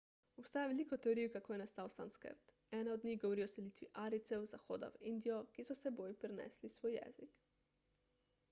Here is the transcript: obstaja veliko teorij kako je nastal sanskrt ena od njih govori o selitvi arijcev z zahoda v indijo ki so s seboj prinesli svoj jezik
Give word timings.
obstaja 0.41 0.69
veliko 0.69 0.97
teorij 1.07 1.25
kako 1.33 1.53
je 1.53 1.57
nastal 1.61 1.91
sanskrt 1.95 2.53
ena 2.77 2.95
od 2.95 3.05
njih 3.09 3.19
govori 3.25 3.43
o 3.45 3.49
selitvi 3.53 3.89
arijcev 4.05 4.47
z 4.47 4.51
zahoda 4.55 4.89
v 4.95 5.01
indijo 5.11 5.39
ki 5.57 5.65
so 5.69 5.77
s 5.81 5.85
seboj 5.89 6.15
prinesli 6.25 6.73
svoj 6.79 6.97
jezik 6.99 7.37